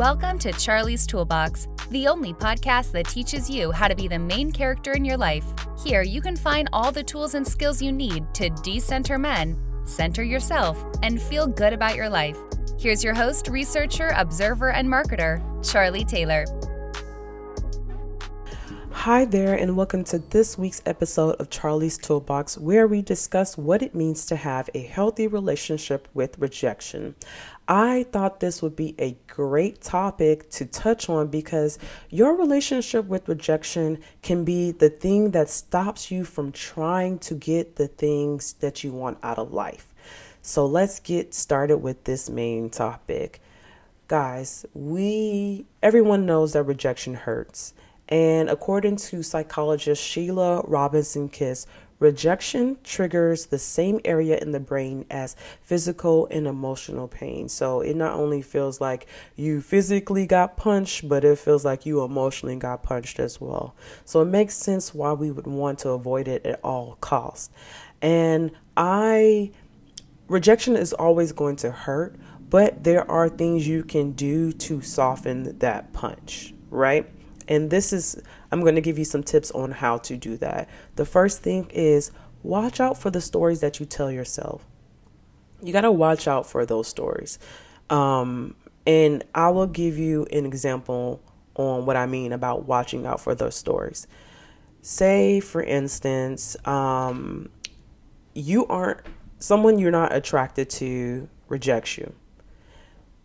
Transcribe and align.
Welcome 0.00 0.38
to 0.38 0.52
Charlie's 0.52 1.06
Toolbox, 1.06 1.68
the 1.90 2.08
only 2.08 2.32
podcast 2.32 2.92
that 2.92 3.06
teaches 3.06 3.50
you 3.50 3.70
how 3.70 3.86
to 3.86 3.94
be 3.94 4.08
the 4.08 4.18
main 4.18 4.50
character 4.50 4.92
in 4.92 5.04
your 5.04 5.18
life. 5.18 5.44
Here, 5.84 6.00
you 6.00 6.22
can 6.22 6.36
find 6.36 6.70
all 6.72 6.90
the 6.90 7.02
tools 7.02 7.34
and 7.34 7.46
skills 7.46 7.82
you 7.82 7.92
need 7.92 8.24
to 8.32 8.48
decenter 8.48 9.18
men, 9.18 9.58
center 9.84 10.22
yourself, 10.22 10.82
and 11.02 11.20
feel 11.20 11.46
good 11.46 11.74
about 11.74 11.96
your 11.96 12.08
life. 12.08 12.38
Here's 12.78 13.04
your 13.04 13.12
host, 13.12 13.48
researcher, 13.48 14.14
observer, 14.16 14.70
and 14.70 14.88
marketer, 14.88 15.38
Charlie 15.70 16.06
Taylor. 16.06 16.46
Hi 18.92 19.24
there, 19.24 19.54
and 19.54 19.76
welcome 19.76 20.04
to 20.04 20.18
this 20.18 20.58
week's 20.58 20.82
episode 20.84 21.36
of 21.36 21.48
Charlie's 21.48 21.96
Toolbox, 21.96 22.58
where 22.58 22.86
we 22.86 23.00
discuss 23.00 23.56
what 23.56 23.82
it 23.82 23.94
means 23.94 24.26
to 24.26 24.36
have 24.36 24.68
a 24.74 24.82
healthy 24.82 25.26
relationship 25.26 26.08
with 26.12 26.38
rejection. 26.38 27.14
I 27.66 28.02
thought 28.10 28.40
this 28.40 28.60
would 28.60 28.76
be 28.76 28.96
a 28.98 29.16
great 29.26 29.80
topic 29.80 30.50
to 30.50 30.66
touch 30.66 31.08
on 31.08 31.28
because 31.28 31.78
your 32.10 32.36
relationship 32.36 33.06
with 33.06 33.28
rejection 33.28 34.00
can 34.22 34.44
be 34.44 34.72
the 34.72 34.90
thing 34.90 35.30
that 35.30 35.48
stops 35.48 36.10
you 36.10 36.24
from 36.24 36.52
trying 36.52 37.20
to 37.20 37.34
get 37.34 37.76
the 37.76 37.88
things 37.88 38.54
that 38.54 38.84
you 38.84 38.92
want 38.92 39.18
out 39.22 39.38
of 39.38 39.52
life. 39.52 39.94
So 40.42 40.66
let's 40.66 41.00
get 41.00 41.32
started 41.32 41.78
with 41.78 42.04
this 42.04 42.28
main 42.28 42.68
topic. 42.68 43.40
Guys, 44.08 44.66
we 44.74 45.64
everyone 45.82 46.26
knows 46.26 46.52
that 46.54 46.64
rejection 46.64 47.14
hurts. 47.14 47.72
And 48.10 48.50
according 48.50 48.96
to 48.96 49.22
psychologist 49.22 50.02
Sheila 50.02 50.62
Robinson 50.66 51.28
Kiss, 51.28 51.66
Rejection 52.00 52.78
triggers 52.82 53.46
the 53.46 53.58
same 53.58 54.00
area 54.06 54.38
in 54.38 54.52
the 54.52 54.58
brain 54.58 55.04
as 55.10 55.36
physical 55.60 56.26
and 56.30 56.46
emotional 56.46 57.06
pain. 57.06 57.46
So 57.46 57.82
it 57.82 57.94
not 57.94 58.14
only 58.14 58.40
feels 58.40 58.80
like 58.80 59.06
you 59.36 59.60
physically 59.60 60.26
got 60.26 60.56
punched, 60.56 61.06
but 61.06 61.24
it 61.26 61.38
feels 61.38 61.62
like 61.62 61.84
you 61.84 62.02
emotionally 62.02 62.56
got 62.56 62.82
punched 62.82 63.20
as 63.20 63.38
well. 63.38 63.74
So 64.06 64.22
it 64.22 64.26
makes 64.26 64.56
sense 64.56 64.94
why 64.94 65.12
we 65.12 65.30
would 65.30 65.46
want 65.46 65.80
to 65.80 65.90
avoid 65.90 66.26
it 66.26 66.46
at 66.46 66.58
all 66.64 66.96
costs. 67.02 67.50
And 68.00 68.52
I, 68.78 69.50
rejection 70.26 70.76
is 70.76 70.94
always 70.94 71.32
going 71.32 71.56
to 71.56 71.70
hurt, 71.70 72.16
but 72.48 72.82
there 72.82 73.08
are 73.10 73.28
things 73.28 73.68
you 73.68 73.84
can 73.84 74.12
do 74.12 74.52
to 74.52 74.80
soften 74.80 75.58
that 75.58 75.92
punch, 75.92 76.54
right? 76.70 77.06
And 77.50 77.68
this 77.68 77.92
is, 77.92 78.22
I'm 78.52 78.60
going 78.60 78.76
to 78.76 78.80
give 78.80 78.96
you 78.96 79.04
some 79.04 79.24
tips 79.24 79.50
on 79.50 79.72
how 79.72 79.98
to 79.98 80.16
do 80.16 80.36
that. 80.36 80.68
The 80.94 81.04
first 81.04 81.42
thing 81.42 81.68
is 81.70 82.12
watch 82.44 82.80
out 82.80 82.96
for 82.96 83.10
the 83.10 83.20
stories 83.20 83.60
that 83.60 83.80
you 83.80 83.86
tell 83.86 84.10
yourself. 84.10 84.64
You 85.60 85.72
got 85.72 85.80
to 85.82 85.90
watch 85.90 86.28
out 86.28 86.46
for 86.46 86.64
those 86.64 86.86
stories. 86.86 87.40
Um, 87.90 88.54
and 88.86 89.24
I 89.34 89.50
will 89.50 89.66
give 89.66 89.98
you 89.98 90.26
an 90.32 90.46
example 90.46 91.20
on 91.56 91.86
what 91.86 91.96
I 91.96 92.06
mean 92.06 92.32
about 92.32 92.66
watching 92.66 93.04
out 93.04 93.20
for 93.20 93.34
those 93.34 93.56
stories. 93.56 94.06
Say, 94.80 95.40
for 95.40 95.62
instance, 95.62 96.56
um, 96.66 97.50
you 98.32 98.64
aren't 98.68 99.00
someone 99.40 99.80
you're 99.80 99.90
not 99.90 100.14
attracted 100.14 100.70
to 100.70 101.28
rejects 101.48 101.98
you. 101.98 102.14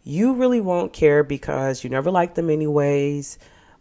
You 0.03 0.33
really 0.33 0.61
won't 0.61 0.93
care 0.93 1.23
because 1.23 1.83
you 1.83 1.91
never 1.91 2.09
liked 2.09 2.35
them 2.35 2.49
anyways. 2.49 3.37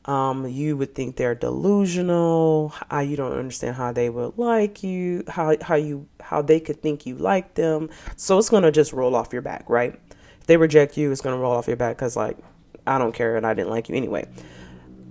Um, 0.06 0.46
you 0.46 0.76
would 0.76 0.94
think 0.94 1.16
they're 1.16 1.34
delusional. 1.34 2.74
How 2.90 3.00
you 3.00 3.16
don't 3.16 3.32
understand 3.32 3.76
how 3.76 3.92
they 3.92 4.10
would 4.10 4.36
like 4.36 4.82
you, 4.82 5.24
how 5.28 5.56
how 5.62 5.76
you 5.76 6.06
how 6.20 6.42
they 6.42 6.60
could 6.60 6.82
think 6.82 7.06
you 7.06 7.16
like 7.16 7.54
them. 7.54 7.88
So 8.16 8.38
it's 8.38 8.50
gonna 8.50 8.72
just 8.72 8.92
roll 8.92 9.16
off 9.16 9.32
your 9.32 9.42
back, 9.42 9.64
right? 9.68 9.98
If 10.40 10.46
they 10.46 10.56
reject 10.56 10.96
you, 10.96 11.10
it's 11.10 11.22
gonna 11.22 11.38
roll 11.38 11.52
off 11.52 11.66
your 11.66 11.76
back 11.76 11.96
because 11.96 12.16
like 12.16 12.36
I 12.86 12.98
don't 12.98 13.14
care 13.14 13.36
and 13.36 13.46
I 13.46 13.54
didn't 13.54 13.70
like 13.70 13.88
you 13.88 13.94
anyway. 13.94 14.28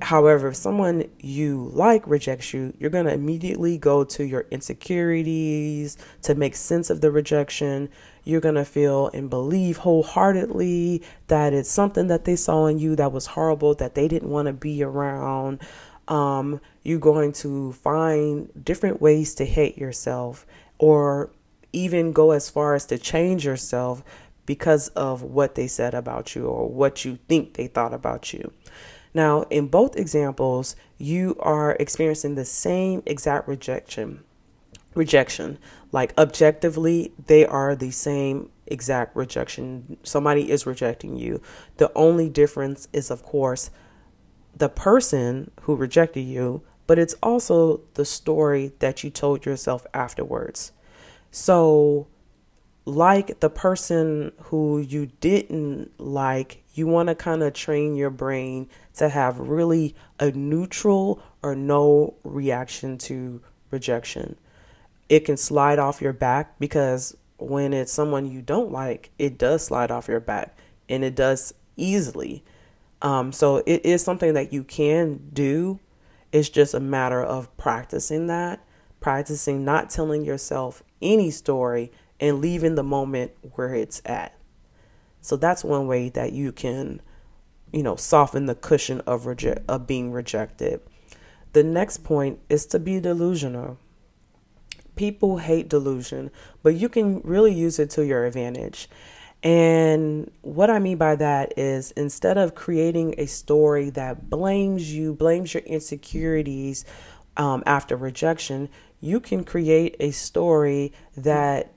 However, 0.04 0.50
if 0.50 0.58
someone 0.58 1.10
you 1.20 1.72
like 1.74 2.06
rejects 2.06 2.54
you, 2.54 2.74
you're 2.78 2.90
going 2.90 3.06
to 3.06 3.14
immediately 3.14 3.78
go 3.78 4.04
to 4.04 4.26
your 4.26 4.46
insecurities 4.52 5.98
to 6.24 6.36
make 6.36 6.58
sense 6.58 6.90
of 6.90 7.00
the 7.00 7.10
rejection. 7.10 7.88
You're 8.26 8.42
going 8.42 8.56
to 8.56 8.66
feel 8.66 9.08
and 9.14 9.30
believe 9.30 9.78
wholeheartedly 9.78 11.04
that 11.28 11.54
it's 11.54 11.72
something 11.72 12.08
that 12.08 12.26
they 12.26 12.36
saw 12.36 12.66
in 12.66 12.80
you 12.80 12.98
that 12.98 13.14
was 13.14 13.28
horrible, 13.28 13.76
that 13.76 13.96
they 13.96 14.10
didn't 14.10 14.30
want 14.30 14.48
to 14.48 14.54
be 14.54 14.84
around. 14.84 15.62
Um, 16.10 16.60
you're 16.84 17.00
going 17.00 17.32
to 17.34 17.72
find 17.72 18.52
different 18.62 19.02
ways 19.02 19.34
to 19.36 19.46
hate 19.46 19.78
yourself 19.78 20.46
or 20.80 21.32
even 21.72 22.12
go 22.12 22.32
as 22.32 22.50
far 22.50 22.76
as 22.76 22.86
to 22.88 22.98
change 22.98 23.46
yourself 23.46 24.04
because 24.46 24.90
of 24.90 25.22
what 25.22 25.56
they 25.56 25.68
said 25.68 25.94
about 25.94 26.36
you 26.36 26.46
or 26.46 26.68
what 26.68 27.06
you 27.06 27.18
think 27.30 27.54
they 27.54 27.68
thought 27.68 27.94
about 27.94 28.34
you. 28.34 28.52
Now, 29.14 29.44
in 29.50 29.68
both 29.68 29.96
examples, 29.96 30.76
you 30.98 31.36
are 31.40 31.78
experiencing 31.80 32.36
the 32.36 32.46
same 32.46 33.04
exact 33.06 33.48
rejection. 33.48 34.24
Rejection. 34.96 35.60
Like 35.92 36.14
objectively, 36.18 37.14
they 37.28 37.46
are 37.46 37.76
the 37.76 37.92
same 37.92 38.50
exact 38.68 39.16
rejection. 39.16 39.98
Somebody 40.04 40.50
is 40.50 40.66
rejecting 40.66 41.16
you. 41.16 41.42
The 41.78 41.92
only 41.96 42.30
difference 42.30 42.88
is, 42.94 43.12
of 43.12 43.24
course, 43.24 43.70
the 44.56 44.70
person 44.70 45.52
who 45.62 45.76
rejected 45.76 46.22
you, 46.22 46.64
but 46.88 47.00
it's 47.00 47.16
also 47.24 47.82
the 47.94 48.06
story 48.06 48.72
that 48.80 49.04
you 49.04 49.10
told 49.10 49.46
yourself 49.46 49.86
afterwards. 49.94 50.72
So, 51.32 52.08
like 52.86 53.40
the 53.40 53.50
person 53.50 54.32
who 54.44 54.80
you 54.80 55.08
didn't 55.22 56.00
like, 56.00 56.64
you 56.74 56.88
want 56.88 57.08
to 57.10 57.16
kind 57.16 57.44
of 57.44 57.54
train 57.54 57.96
your 57.96 58.10
brain 58.10 58.68
to 58.96 59.10
have 59.10 59.40
really 59.40 59.96
a 60.20 60.32
neutral 60.32 61.22
or 61.42 61.56
no 61.56 62.16
reaction 62.24 62.98
to 62.98 63.42
rejection. 63.72 64.36
It 65.10 65.22
can 65.22 65.38
slide 65.38 65.80
off 65.80 66.02
your 66.02 66.14
back 66.14 66.60
because 66.60 67.16
when 67.38 67.74
it's 67.74 67.92
someone 67.92 68.30
you 68.30 68.42
don't 68.42 68.72
like, 68.72 69.12
it 69.18 69.38
does 69.38 69.66
slide 69.66 69.92
off 69.92 70.08
your 70.08 70.20
back 70.20 70.58
and 70.90 71.04
it 71.04 71.16
does 71.16 71.54
easily. 71.78 72.44
Um, 73.02 73.32
so 73.32 73.58
it 73.66 73.86
is 73.86 74.04
something 74.04 74.34
that 74.34 74.54
you 74.54 74.64
can 74.64 75.30
do. 75.34 75.80
It's 76.32 76.50
just 76.50 76.74
a 76.74 76.80
matter 76.80 77.22
of 77.22 77.56
practicing 77.58 78.28
that, 78.28 78.66
practicing 79.00 79.64
not 79.64 79.90
telling 79.90 80.26
yourself 80.26 80.84
any 81.02 81.30
story 81.30 81.92
and 82.24 82.42
leaving 82.42 82.74
the 82.74 82.84
moment 82.84 83.34
where 83.54 83.76
it's 83.76 84.02
at. 84.04 84.34
So 85.22 85.36
that's 85.36 85.64
one 85.64 85.86
way 85.86 86.10
that 86.10 86.34
you 86.34 86.52
can 86.52 87.02
you 87.74 87.84
know, 87.84 87.96
soften 87.96 88.46
the 88.46 88.56
cushion 88.56 89.02
of 89.02 89.26
reject 89.26 89.64
of 89.68 89.86
being 89.88 90.12
rejected. 90.12 90.80
The 91.52 91.64
next 91.64 92.04
point 92.04 92.40
is 92.48 92.66
to 92.68 92.80
be 92.80 93.00
delusional. 93.00 93.78
People 94.96 95.40
hate 95.40 95.70
delusion, 95.70 96.30
but 96.62 96.76
you 96.76 96.88
can 96.88 97.20
really 97.22 97.54
use 97.54 97.80
it 97.80 97.90
to 97.92 98.06
your 98.06 98.26
advantage. 98.26 98.88
And 99.42 100.32
what 100.42 100.70
I 100.70 100.80
mean 100.80 100.98
by 100.98 101.16
that 101.16 101.58
is 101.58 101.92
instead 101.92 102.38
of 102.38 102.56
creating 102.56 103.16
a 103.18 103.26
story 103.26 103.90
that 103.90 104.30
blames 104.30 104.94
you, 104.94 105.14
blames 105.14 105.54
your 105.54 105.64
insecurities 105.64 106.86
um, 107.36 107.64
after 107.66 107.98
rejection, 107.98 108.70
you 109.02 109.20
can 109.20 109.44
create 109.44 109.96
a 110.00 110.12
story 110.12 110.94
that 111.18 111.74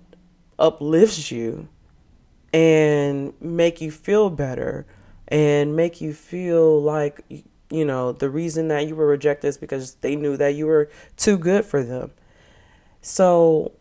uplifts 0.59 1.31
you 1.31 1.69
and 2.53 3.33
make 3.41 3.81
you 3.81 3.91
feel 3.91 4.31
better 4.31 4.87
and 5.29 5.75
make 5.77 6.01
you 6.01 6.13
feel 6.13 6.81
like 6.81 7.21
you 7.71 7.85
know 7.85 8.13
the 8.13 8.31
reason 8.31 8.69
that 8.69 8.87
you 8.87 8.95
were 8.95 9.07
rejected 9.07 9.49
is 9.49 9.59
because 9.59 9.95
they 9.97 10.15
knew 10.17 10.37
that 10.37 10.55
you 10.55 10.67
were 10.67 10.89
too 11.17 11.37
good 11.37 11.65
for 11.65 11.83
them. 11.83 12.11
So 13.01 13.73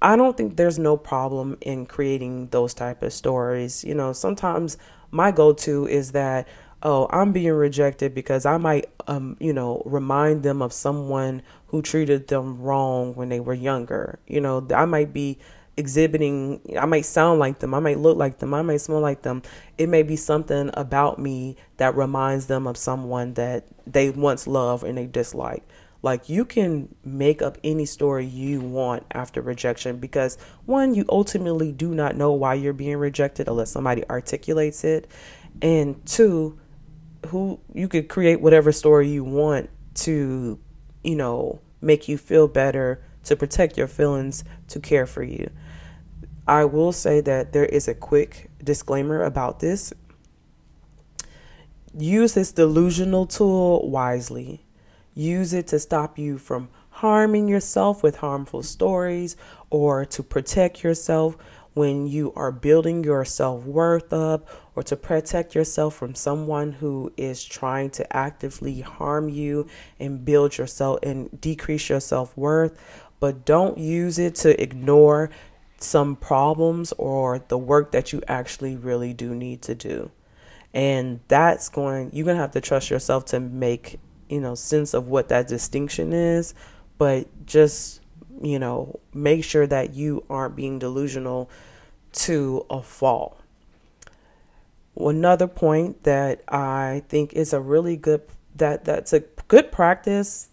i 0.00 0.14
don't 0.14 0.36
think 0.36 0.56
there's 0.56 0.78
no 0.78 0.96
problem 0.96 1.56
in 1.60 1.86
creating 1.86 2.48
those 2.48 2.74
type 2.74 3.02
of 3.02 3.12
stories. 3.12 3.84
You 3.84 3.94
know 3.94 4.12
sometimes 4.12 4.76
my 5.10 5.30
go-to 5.30 5.86
is 5.86 6.12
that 6.12 6.46
oh 6.82 7.08
i'm 7.10 7.32
being 7.32 7.52
rejected 7.52 8.14
because 8.14 8.46
i 8.46 8.56
might 8.56 8.86
um 9.08 9.36
you 9.40 9.52
know 9.52 9.82
remind 9.84 10.42
them 10.42 10.62
of 10.62 10.72
someone 10.72 11.42
who 11.68 11.82
treated 11.82 12.28
them 12.28 12.60
wrong 12.60 13.14
when 13.14 13.28
they 13.28 13.40
were 13.40 13.54
younger. 13.54 14.18
You 14.26 14.40
know 14.40 14.66
i 14.74 14.84
might 14.84 15.12
be 15.12 15.38
exhibiting 15.78 16.60
i 16.78 16.84
might 16.84 17.06
sound 17.06 17.38
like 17.38 17.60
them 17.60 17.72
i 17.72 17.78
might 17.78 17.98
look 17.98 18.18
like 18.18 18.38
them 18.38 18.52
i 18.52 18.60
might 18.60 18.78
smell 18.78 19.00
like 19.00 19.22
them. 19.22 19.42
It 19.76 19.88
may 19.88 20.02
be 20.02 20.16
something 20.16 20.70
about 20.74 21.18
me 21.18 21.56
that 21.76 21.94
reminds 21.96 22.46
them 22.46 22.66
of 22.66 22.76
someone 22.76 23.34
that 23.34 23.66
they 23.86 24.10
once 24.10 24.46
loved 24.46 24.84
and 24.84 24.98
they 24.98 25.06
dislike. 25.06 25.66
Like 26.02 26.28
you 26.28 26.44
can 26.44 26.94
make 27.04 27.42
up 27.42 27.58
any 27.64 27.84
story 27.84 28.24
you 28.24 28.60
want 28.60 29.04
after 29.12 29.40
rejection 29.40 29.98
because 29.98 30.38
one 30.66 30.94
you 30.94 31.04
ultimately 31.08 31.72
do 31.72 31.94
not 31.94 32.16
know 32.16 32.32
why 32.32 32.54
you're 32.54 32.72
being 32.72 32.96
rejected 32.98 33.48
unless 33.48 33.70
somebody 33.70 34.04
articulates 34.08 34.84
it. 34.84 35.08
And 35.60 36.04
two 36.06 36.58
who 37.28 37.60
you 37.74 37.88
could 37.88 38.08
create 38.08 38.40
whatever 38.40 38.70
story 38.70 39.08
you 39.08 39.24
want 39.24 39.70
to 39.94 40.58
you 41.02 41.16
know 41.16 41.60
make 41.80 42.06
you 42.08 42.16
feel 42.16 42.46
better 42.46 43.02
to 43.24 43.34
protect 43.34 43.76
your 43.76 43.88
feelings 43.88 44.44
to 44.68 44.78
care 44.78 45.04
for 45.04 45.24
you 45.24 45.50
I 46.48 46.64
will 46.64 46.92
say 46.92 47.20
that 47.20 47.52
there 47.52 47.66
is 47.66 47.88
a 47.88 47.94
quick 47.94 48.50
disclaimer 48.64 49.22
about 49.22 49.60
this. 49.60 49.92
use 51.96 52.34
this 52.34 52.52
delusional 52.52 53.26
tool 53.26 53.88
wisely. 53.90 54.64
Use 55.14 55.52
it 55.52 55.66
to 55.68 55.78
stop 55.78 56.18
you 56.18 56.38
from 56.38 56.70
harming 56.88 57.48
yourself 57.48 58.02
with 58.02 58.16
harmful 58.16 58.62
stories 58.62 59.36
or 59.68 60.06
to 60.06 60.22
protect 60.22 60.82
yourself 60.82 61.36
when 61.74 62.06
you 62.06 62.32
are 62.34 62.50
building 62.50 63.04
your 63.04 63.24
self 63.24 63.64
worth 63.64 64.12
up 64.12 64.48
or 64.74 64.82
to 64.82 64.96
protect 64.96 65.54
yourself 65.54 65.94
from 65.94 66.14
someone 66.14 66.72
who 66.72 67.12
is 67.16 67.44
trying 67.44 67.90
to 67.90 68.16
actively 68.16 68.80
harm 68.80 69.28
you 69.28 69.66
and 70.00 70.24
build 70.24 70.56
yourself 70.56 70.98
and 71.02 71.40
decrease 71.40 71.88
your 71.90 72.00
self 72.00 72.36
worth. 72.36 72.80
But 73.20 73.44
don't 73.44 73.76
use 73.78 74.18
it 74.18 74.34
to 74.36 74.60
ignore 74.60 75.30
some 75.78 76.16
problems 76.16 76.92
or 76.98 77.38
the 77.48 77.58
work 77.58 77.92
that 77.92 78.12
you 78.12 78.22
actually 78.28 78.76
really 78.76 79.12
do 79.12 79.34
need 79.34 79.62
to 79.62 79.74
do. 79.74 80.10
And 80.74 81.20
that's 81.28 81.68
going, 81.68 82.10
you're 82.12 82.24
going 82.24 82.36
to 82.36 82.42
have 82.42 82.52
to 82.52 82.60
trust 82.60 82.90
yourself 82.90 83.24
to 83.26 83.40
make, 83.40 83.98
you 84.28 84.40
know, 84.40 84.54
sense 84.54 84.94
of 84.94 85.08
what 85.08 85.28
that 85.28 85.48
distinction 85.48 86.12
is. 86.12 86.54
But 86.98 87.46
just, 87.46 88.00
you 88.42 88.58
know, 88.58 89.00
make 89.14 89.44
sure 89.44 89.66
that 89.66 89.94
you 89.94 90.24
aren't 90.28 90.56
being 90.56 90.78
delusional 90.78 91.50
to 92.12 92.66
a 92.68 92.82
fault. 92.82 93.40
Another 94.96 95.46
point 95.46 96.02
that 96.02 96.42
I 96.48 97.02
think 97.08 97.32
is 97.34 97.52
a 97.52 97.60
really 97.60 97.96
good 97.96 98.22
that 98.56 98.84
that's 98.84 99.12
a 99.12 99.20
good 99.46 99.70
practice 99.70 100.48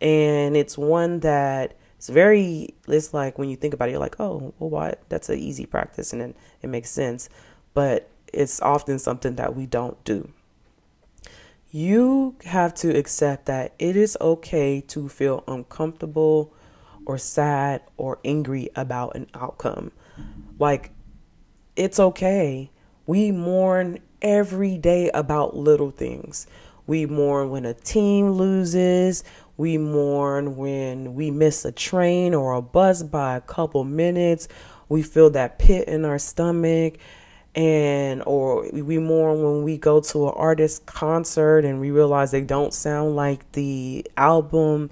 and 0.00 0.56
it's 0.56 0.78
one 0.78 1.20
that 1.20 1.74
it's 2.00 2.08
very 2.08 2.72
it's 2.88 3.12
like 3.12 3.38
when 3.38 3.50
you 3.50 3.56
think 3.56 3.74
about 3.74 3.90
it 3.90 3.92
you're 3.92 4.00
like 4.00 4.18
oh 4.18 4.54
well 4.58 4.70
what 4.70 5.02
that's 5.10 5.28
an 5.28 5.38
easy 5.38 5.66
practice 5.66 6.14
and 6.14 6.22
then 6.22 6.34
it 6.62 6.68
makes 6.68 6.88
sense. 6.88 7.28
But 7.74 8.08
it's 8.32 8.58
often 8.62 8.98
something 8.98 9.36
that 9.36 9.54
we 9.54 9.66
don't 9.66 10.02
do. 10.02 10.30
You 11.70 12.36
have 12.46 12.72
to 12.76 12.96
accept 12.96 13.44
that 13.46 13.74
it 13.78 13.96
is 13.96 14.16
okay 14.18 14.80
to 14.88 15.10
feel 15.10 15.44
uncomfortable 15.46 16.54
or 17.04 17.18
sad 17.18 17.82
or 17.98 18.18
angry 18.24 18.70
about 18.74 19.14
an 19.14 19.26
outcome. 19.34 19.92
Like 20.58 20.92
it's 21.76 22.00
okay. 22.00 22.70
We 23.06 23.30
mourn 23.30 23.98
every 24.22 24.78
day 24.78 25.10
about 25.12 25.54
little 25.54 25.90
things. 25.90 26.46
We 26.86 27.04
mourn 27.04 27.50
when 27.50 27.66
a 27.66 27.74
team 27.74 28.30
loses 28.30 29.22
we 29.60 29.76
mourn 29.76 30.56
when 30.56 31.14
we 31.14 31.30
miss 31.30 31.66
a 31.66 31.70
train 31.70 32.32
or 32.32 32.54
a 32.54 32.62
bus 32.62 33.02
by 33.02 33.36
a 33.36 33.42
couple 33.42 33.84
minutes. 33.84 34.48
We 34.88 35.02
feel 35.02 35.28
that 35.30 35.58
pit 35.58 35.86
in 35.86 36.06
our 36.06 36.18
stomach. 36.18 36.96
And 37.54 38.22
or 38.24 38.70
we 38.72 38.98
mourn 38.98 39.42
when 39.42 39.62
we 39.62 39.76
go 39.76 40.00
to 40.00 40.28
an 40.28 40.34
artist 40.34 40.86
concert 40.86 41.66
and 41.66 41.78
we 41.78 41.90
realize 41.90 42.30
they 42.30 42.40
don't 42.40 42.72
sound 42.72 43.16
like 43.16 43.52
the 43.52 44.06
album. 44.16 44.88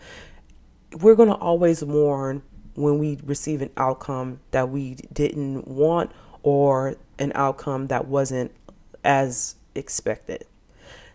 We're 1.00 1.14
going 1.14 1.30
to 1.30 1.36
always 1.36 1.82
mourn 1.82 2.42
when 2.74 2.98
we 2.98 3.18
receive 3.24 3.62
an 3.62 3.70
outcome 3.78 4.40
that 4.50 4.68
we 4.68 4.96
didn't 5.14 5.66
want 5.66 6.12
or 6.42 6.96
an 7.18 7.32
outcome 7.34 7.86
that 7.86 8.06
wasn't 8.06 8.52
as 9.02 9.54
expected. 9.74 10.44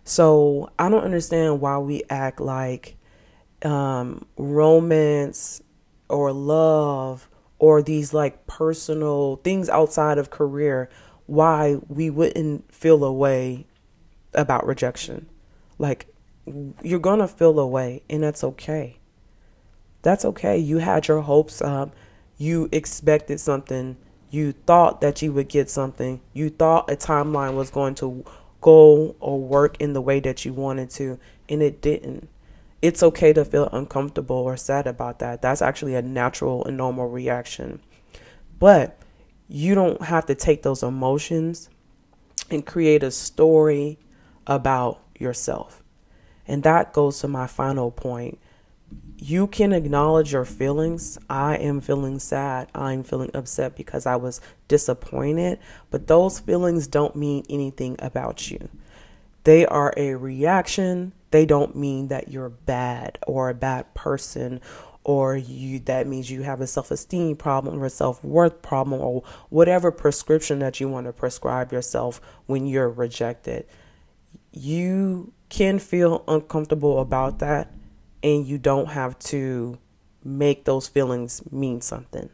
So 0.05 0.71
i 0.79 0.89
don't 0.89 1.03
understand 1.03 1.61
why 1.61 1.77
we 1.77 2.01
act 2.09 2.41
like 2.41 2.97
um, 3.63 4.25
romance 4.38 5.62
or 6.10 6.31
love 6.31 7.30
or 7.60 7.81
these 7.81 8.13
like 8.13 8.45
personal 8.45 9.38
things 9.38 9.69
outside 9.69 10.18
of 10.18 10.30
career, 10.30 10.89
why 11.25 11.77
we 11.88 12.10
wouldn't 12.10 12.71
feel 12.74 13.04
a 13.04 13.13
way 13.13 13.65
about 14.33 14.65
rejection. 14.65 15.30
Like, 15.77 16.07
you're 16.81 17.00
gonna 17.00 17.27
feel 17.27 17.57
a 17.60 17.65
way, 17.65 18.04
and 18.10 18.24
that's 18.24 18.44
okay. 18.44 19.00
That's 20.01 20.25
okay. 20.25 20.57
You 20.57 20.80
had 20.80 21.07
your 21.07 21.21
hopes 21.21 21.62
up, 21.62 21.95
you 22.38 22.68
expected 22.71 23.39
something, 23.39 23.95
you 24.30 24.51
thought 24.51 25.00
that 25.01 25.21
you 25.21 25.31
would 25.31 25.48
get 25.48 25.69
something, 25.69 26.19
you 26.33 26.50
thought 26.50 26.92
a 26.92 26.95
timeline 26.95 27.56
was 27.56 27.69
going 27.69 27.95
to 27.95 28.25
go 28.60 29.15
or 29.19 29.39
work 29.39 29.80
in 29.80 29.94
the 29.94 30.01
way 30.01 30.19
that 30.19 30.44
you 30.44 30.51
wanted 30.51 30.89
to, 30.89 31.18
and 31.48 31.62
it 31.62 31.81
didn't 31.81 32.27
it's 32.83 33.01
okay 33.01 33.31
to 33.31 33.45
feel 33.45 33.69
uncomfortable 33.71 34.35
or 34.35 34.57
sad 34.57 34.88
about 34.88 35.19
that. 35.19 35.41
That's 35.41 35.62
actually 35.62 35.95
a 35.95 36.01
natural 36.01 36.65
and 36.65 36.75
normal 36.75 37.07
reaction. 37.07 37.80
But 38.59 39.00
you 39.47 39.74
don't 39.74 40.01
have 40.01 40.25
to 40.25 40.35
take 40.35 40.63
those 40.63 40.83
emotions 40.83 41.69
and 42.51 42.65
create 42.65 43.01
a 43.01 43.09
story 43.09 44.00
about 44.45 45.01
yourself. 45.18 45.81
And 46.45 46.63
that 46.63 46.91
goes 46.91 47.19
to 47.21 47.30
my 47.30 47.47
final 47.47 47.89
point. 47.89 48.38
You 49.18 49.47
can 49.47 49.71
acknowledge 49.71 50.33
your 50.33 50.44
feelings. 50.44 51.18
I 51.29 51.56
am 51.56 51.79
feeling 51.79 52.19
sad. 52.19 52.68
I'm 52.75 53.03
feeling 53.03 53.31
upset 53.33 53.77
because 53.77 54.06
I 54.06 54.18
was 54.18 54.41
disappointed. 54.68 55.57
But 55.89 56.07
those 56.07 56.41
feelings 56.41 56.88
don't 56.88 57.15
mean 57.15 57.45
anything 57.50 57.95
about 58.00 58.51
you. 58.51 58.68
They 59.45 59.65
are 59.65 59.94
a 59.95 60.15
reaction 60.15 61.13
they 61.33 61.47
don't 61.47 61.75
mean 61.75 62.09
that 62.09 62.27
you're 62.27 62.47
bad 62.47 63.18
or 63.25 63.50
a 63.50 63.56
bad 63.56 63.91
person 63.95 64.62
or 65.03 65.35
you 65.35 65.80
that 65.80 66.06
means 66.06 66.30
you 66.30 66.44
have 66.44 66.62
a 66.62 66.68
self-esteem 66.68 67.35
problem 67.35 67.81
or 67.81 67.89
self-worth 67.89 68.62
problem 68.62 69.01
or 69.01 69.24
whatever 69.50 69.91
prescription 69.91 70.59
that 70.59 70.80
you 70.80 70.88
want 70.88 71.07
to 71.07 71.12
prescribe 71.12 71.71
yourself 71.71 72.21
when 72.45 72.68
you're 72.68 72.88
rejected. 72.88 73.65
You 74.51 75.33
can 75.50 75.80
feel 75.80 76.24
uncomfortable 76.27 77.01
about 77.01 77.39
that 77.39 77.74
and 78.21 78.45
you 78.45 78.59
don't 78.59 78.89
have 78.89 79.18
to 79.19 79.79
make 80.24 80.65
those 80.65 80.88
feelings 80.88 81.41
mean 81.51 81.81
something. 81.81 82.29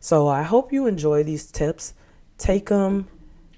So 0.00 0.26
i 0.26 0.42
hope 0.42 0.72
you 0.72 0.86
enjoy 0.86 1.22
these 1.22 1.52
tips. 1.52 1.92
Take 2.38 2.70
them 2.70 3.08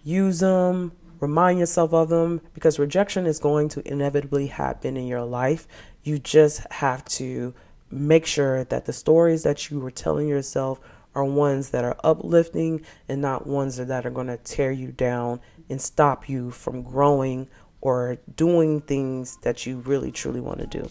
use 0.08 0.40
them 0.40 0.92
Remind 1.20 1.58
yourself 1.58 1.92
of 1.92 2.08
them 2.08 2.40
because 2.54 2.78
rejection 2.78 3.26
is 3.26 3.38
going 3.38 3.68
to 3.70 3.86
inevitably 3.86 4.46
happen 4.46 4.96
in 4.96 5.06
your 5.06 5.24
life. 5.24 5.66
You 6.02 6.18
just 6.18 6.70
have 6.72 7.04
to 7.06 7.54
make 7.90 8.26
sure 8.26 8.64
that 8.64 8.84
the 8.84 8.92
stories 8.92 9.42
that 9.42 9.70
you 9.70 9.80
were 9.80 9.90
telling 9.90 10.28
yourself 10.28 10.80
are 11.14 11.24
ones 11.24 11.70
that 11.70 11.84
are 11.84 11.96
uplifting 12.04 12.84
and 13.08 13.20
not 13.20 13.46
ones 13.46 13.76
that 13.76 14.06
are 14.06 14.10
going 14.10 14.26
to 14.28 14.36
tear 14.36 14.70
you 14.70 14.92
down 14.92 15.40
and 15.68 15.80
stop 15.80 16.28
you 16.28 16.50
from 16.50 16.82
growing 16.82 17.48
or 17.80 18.18
doing 18.36 18.80
things 18.80 19.38
that 19.42 19.66
you 19.66 19.78
really 19.78 20.10
truly 20.10 20.40
want 20.40 20.60
to 20.60 20.66
do. 20.66 20.88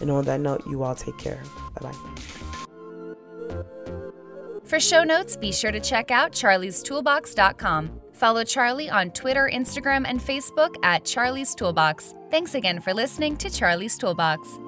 And 0.00 0.10
on 0.10 0.24
that 0.24 0.40
note, 0.40 0.62
you 0.66 0.82
all 0.82 0.94
take 0.94 1.18
care. 1.18 1.42
Bye 1.80 1.90
bye. 1.90 1.96
For 4.64 4.78
show 4.78 5.02
notes, 5.02 5.36
be 5.36 5.52
sure 5.52 5.72
to 5.72 5.80
check 5.80 6.10
out 6.10 6.32
charliestoolbox.com. 6.32 7.99
Follow 8.20 8.44
Charlie 8.44 8.90
on 8.90 9.12
Twitter, 9.12 9.50
Instagram, 9.50 10.04
and 10.06 10.20
Facebook 10.20 10.74
at 10.82 11.06
Charlie's 11.06 11.54
Toolbox. 11.54 12.14
Thanks 12.30 12.54
again 12.54 12.78
for 12.78 12.92
listening 12.92 13.34
to 13.38 13.48
Charlie's 13.48 13.96
Toolbox. 13.96 14.58